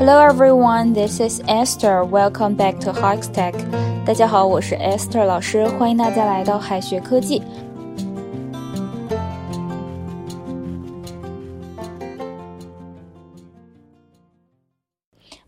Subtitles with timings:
[0.00, 2.04] Hello everyone, this is Esther.
[2.04, 3.54] Welcome back to Hikes Tech.
[4.04, 7.42] 大家好，我是 Esther 老师，欢迎大家来到海学科技。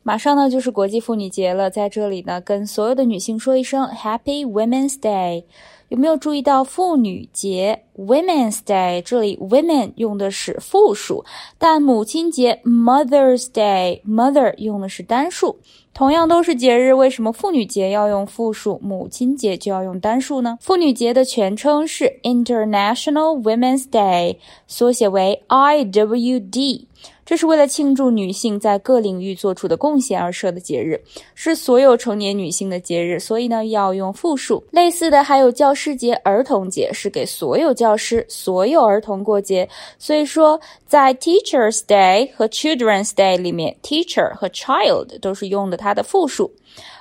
[0.03, 5.45] 马上呢就是国际妇女节了，在这里呢跟所有的女性说一声 Happy Women's Day。
[5.89, 11.23] 有没有注意到妇女节 Women's Day 这里 women 用的是复数，
[11.59, 15.57] 但母亲节 Mother's Day mother 用的是单数。
[15.93, 20.57] 同样都是节日，为什么妇女节要用复数，母亲节就要用单数呢？
[20.59, 26.85] 妇女节的全称是 International Women's Day，缩写为 IWD。
[27.25, 31.01] 这是为了庆祝女性在各领域做出的贡献而设的节日，
[31.35, 34.63] 是所有成年女性的节日，所以呢要用复数。
[34.71, 39.67] 类似的还有教师节、儿童节，是给所有教师、所有儿童过节。
[39.97, 46.51] 所以说，在 Teachers Day 和 Children's Day 里面，teacher 和 child 都是用的它的复数。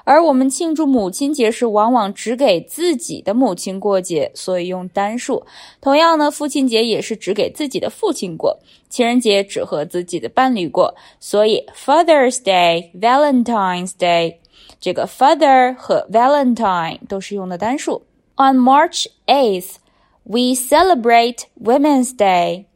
[0.04, 5.42] 而我们庆祝母亲节时，往往只给自己的母亲过节，所以用单数。
[5.80, 8.58] 同样呢，父亲节也是只给自己的父亲过，
[8.92, 14.36] 情人节只和自己的伴侣过，所以 Father's Day、Valentine's Day，
[14.78, 18.02] 这个 Father 和 Valentine 都是用的单数。
[18.36, 19.76] On March 8th,
[20.24, 22.66] we celebrate Women's Day.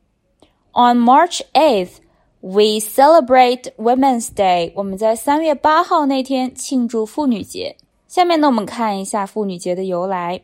[0.73, 1.99] On March 8th.
[2.41, 4.71] We celebrate Women's Day。
[4.77, 7.77] 我们在三月八号那天庆祝妇女节。
[8.07, 10.43] 下面呢，我们看一下妇女节的由来。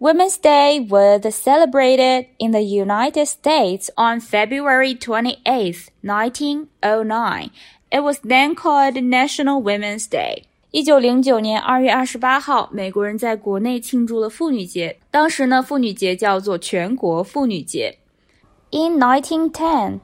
[0.00, 7.50] Women's Day was celebrated in the United States on February 28, 1909.
[7.90, 10.42] It was then called National Women's Day.
[10.72, 14.98] 一九零九年二月二十八号，美国人在国内庆祝了妇女节。
[15.10, 17.96] 当时呢，妇女节叫做全国妇女节。
[18.70, 20.00] In 1910.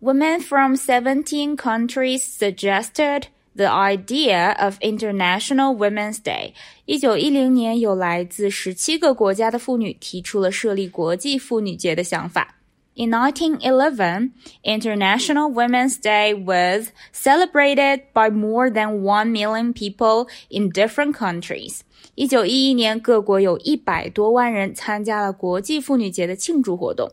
[0.00, 3.24] Women from 17 countries suggested
[3.55, 6.53] the idea of International Women's Day。
[6.85, 12.60] 一九一零年，有来自十七个国家的妇女提出了设立国际妇女节的想法。
[13.00, 14.32] In 1911,
[14.64, 21.80] International Women's Day was celebrated by more than one million people in different countries.
[22.14, 27.12] 一九一一年，各国有一百多万人参加了国际妇女节的庆祝活动。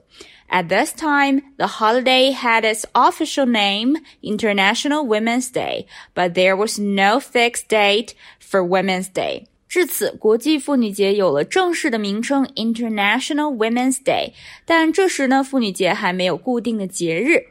[0.50, 6.80] At this time, the holiday had its official name, International Women's Day, but there was
[6.80, 9.48] no fixed date for Women's Day.
[9.68, 14.34] 至此，国际妇女节有了正式的名称 International Women's Day，
[14.66, 17.48] 但这时呢，妇女节还没有固定的节日。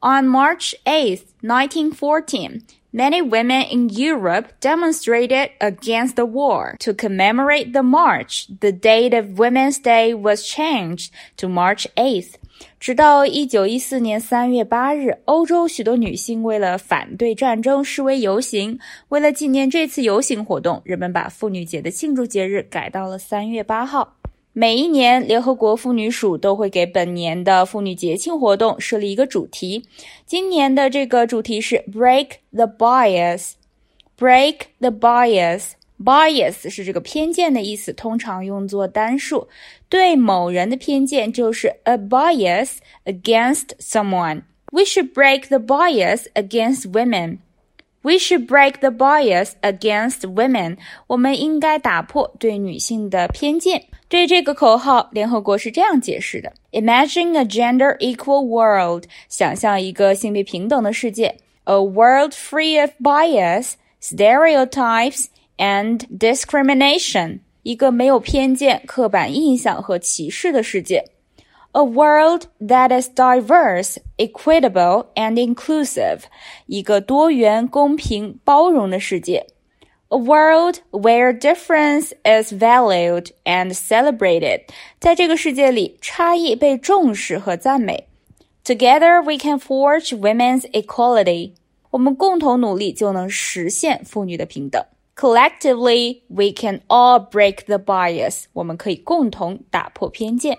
[0.00, 2.60] On March 8, 1914,
[2.92, 6.74] Many women in Europe demonstrated against the war.
[6.80, 12.34] To commemorate the march, the date of Women's Day was changed to March 8th.
[12.79, 18.79] 直到一九一四年三月八日，欧洲许多女性为了反对战争示威游行。
[19.09, 24.15] 为了纪念这次游行活动，人们把妇女节的庆祝节日改到了三月八号。
[24.53, 29.83] 每一年，联合国妇女署都会给本年的妇女节庆活动设立一个主题。
[30.25, 33.53] 今年的这个主题是 “Break the Bias”。
[34.17, 35.71] Break the Bias
[36.02, 39.48] bias，bias 是这个偏见的意思，通常用作单数。
[39.88, 47.38] 对某人的偏见就是 a bias against someone。We should break the bias against women.
[48.02, 50.78] We should break the bias against women.
[51.06, 53.84] 我们应该打破对女性的偏见。
[54.08, 61.34] 对这个口号，联合国是这样解释的：Imagine a gender equal world，想象一个性别平等的世界；
[61.64, 63.72] A world free of bias,
[64.02, 71.02] stereotypes and discrimination，一个没有偏见、刻板印象和歧视的世界；
[71.72, 76.20] A world that is diverse, equitable and inclusive，
[76.66, 79.46] 一个多元、公平、包容的世界。
[80.12, 84.62] a world where difference is valued and celebrated，
[84.98, 88.08] 在这个世界里，差异被重视和赞美。
[88.64, 91.52] Together we can forge women's equality。
[91.90, 94.84] 我们共同努力就能实现妇女的平等。
[95.15, 98.43] Collectively, we can all break the bias。
[98.51, 100.57] 我们可以共同打破偏见。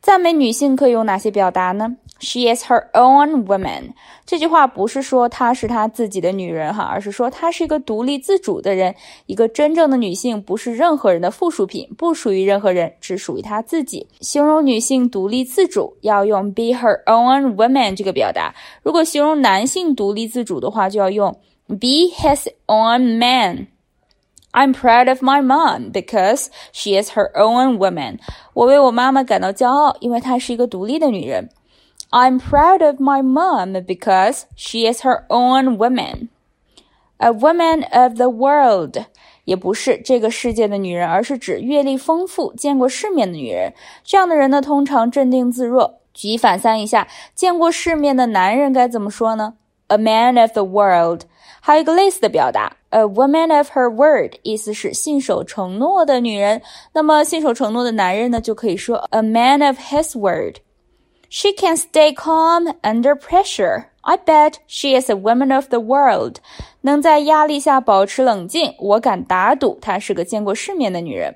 [0.00, 3.92] 赞美女性可以用哪些表达呢？She is her own woman。
[4.24, 8.94] 这句话不是说她是她自己的女人哈，而是说她是一个独立自主的人。
[9.26, 14.06] 一个真正的女性不是任何人的附属品，不属于任何人，只属于她自己。
[14.20, 18.54] 形容女性独立自主要用 be her own woman 这个表达。
[18.82, 21.36] 如果形容男性独立自主的话，就要用
[21.67, 28.19] be his own man。I'm proud of my mom because she is her own woman.
[28.53, 31.49] 我为我妈妈感到骄傲，因为她是一个独立的女人。
[32.11, 36.29] I'm proud of my mom because she is her own woman.
[37.17, 39.05] A woman of the world
[39.45, 43.73] 也不是这个世界的女人，而是指阅历丰富、见过世面的女人。
[44.03, 45.99] 这样的人呢，通常镇定自若。
[46.13, 49.55] 举一反三一下，见过世面的男人该怎么说呢？
[49.87, 51.21] A man of the world。
[51.67, 56.61] 还有一个类似的表达，a woman of her word，意思是信守承诺的女人。
[56.93, 63.85] 那么信守承诺的男人呢，就可以说 a man of his word。She can stay calm under pressure.
[64.01, 66.35] I bet she is a woman of the world.
[66.81, 71.35] 能在压力下保持冷静，我敢打赌她是个见过世面的女人。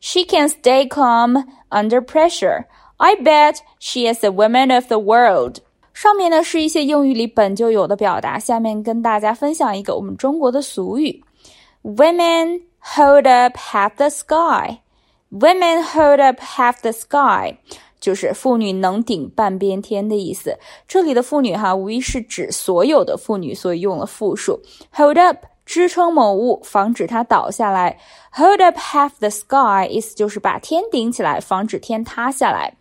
[0.00, 2.64] She can stay calm under pressure.
[2.96, 5.58] I bet she is a woman of the world.
[5.95, 11.23] 上面呢是一些英语里本就有的表达，下面跟大家分享一个我们中国的俗语
[11.83, 14.79] ：Women hold up half the sky.
[15.31, 17.55] Women hold up half the sky，
[18.01, 20.59] 就是妇女能顶半边天的意思。
[20.85, 24.59] 这里的妇女哈，无疑是指所有的妇女，所以用了复数。
[24.93, 27.97] Hold up 支撑某物，防止它倒下来。
[28.33, 32.73] Hold up half the sky，意思就是把天顶起来，防止天塌下来。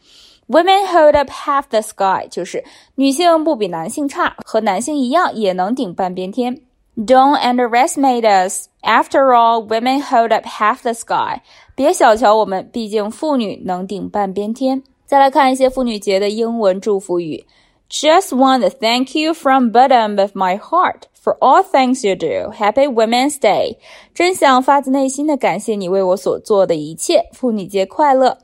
[0.47, 2.63] Women hold up half the sky，就是
[2.95, 6.61] 女性不比男性差，和男性一样也能顶半边天。
[6.97, 8.67] Don't underestimate us.
[8.81, 11.41] After all, women hold up half the sky.
[11.75, 14.81] 别小瞧我们，毕竟妇女能顶半边天。
[15.05, 17.45] 再来看一些妇女节的英文祝福语。
[17.89, 22.51] Just want to thank you from bottom of my heart for all things you do.
[22.51, 23.77] Happy Women's Day.
[24.13, 27.29] 真想发自内心的感谢你为我所做的一切。
[27.33, 28.37] 妇女节快乐。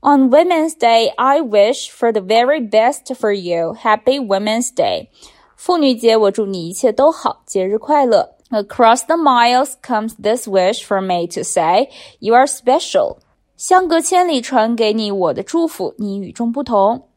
[0.00, 3.74] On Women's Day, I wish for the very best for you.
[3.74, 5.08] Happy Women's Day.
[5.56, 8.34] 妇女节，我祝你一切都好，节日快乐。
[8.50, 13.16] Across the miles comes this wish for me to say, you are special.
[13.56, 17.08] 相隔千里传给你我的祝福，你与众不同。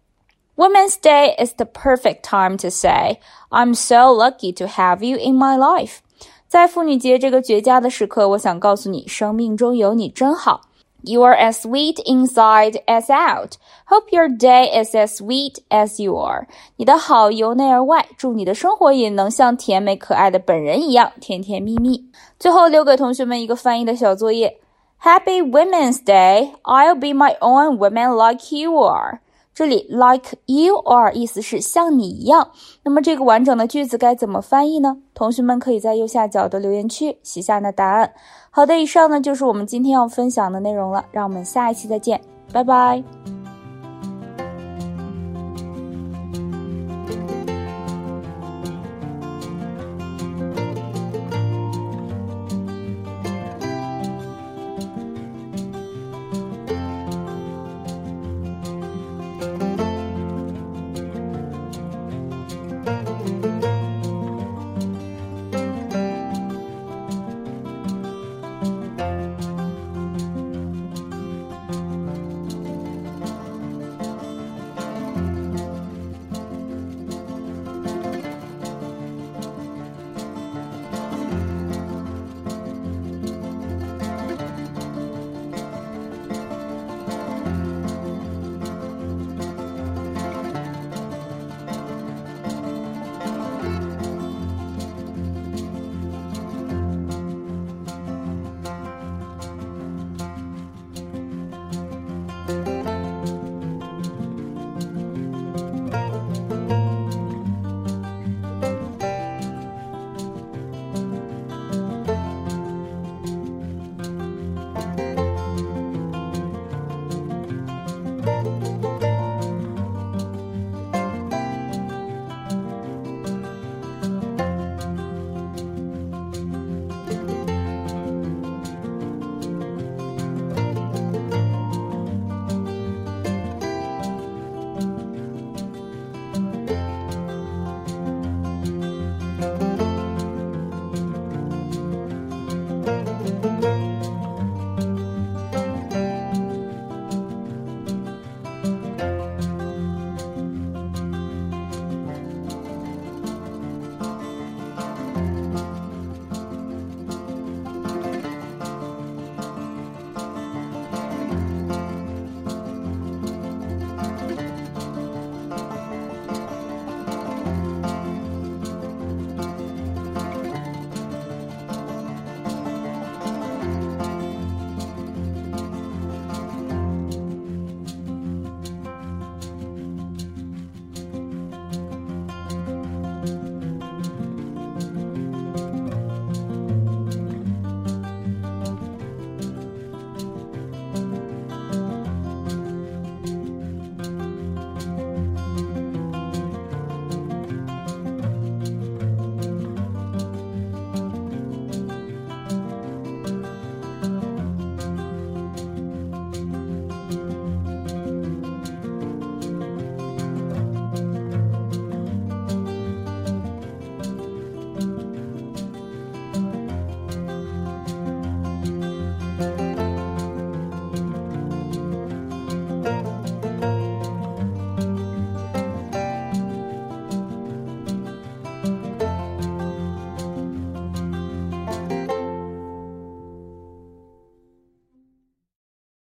[0.56, 3.20] Women's Day is the perfect time to say,
[3.50, 5.98] I'm so lucky to have you in my life.
[6.48, 10.62] 在妇女节这个绝佳的时刻，我想告诉你，生命中有你真好。
[11.04, 13.58] you are as sweet inside as out.
[13.86, 16.48] Hope your day is as sweet as you are.
[16.76, 22.10] 你的好由内而外，祝你的生活也能像甜美可爱的本人一样甜甜蜜蜜。
[22.40, 24.60] 最后留给同学们一个翻译的小作业：
[25.02, 26.52] Happy Women's Day.
[26.64, 29.20] I'll be my own woman like you are.
[29.55, 32.51] 这里 like you are 意思是像你一样。
[32.83, 34.97] 那么这个完整的句子该怎么翻译呢？
[35.15, 38.13] 同学们可以在右下角的留言区写下你的答案。
[38.51, 41.05] 好的，以上呢就是我们今天要分享的内容了。
[41.11, 42.21] 让我们下一期再见，
[42.53, 43.42] 拜拜。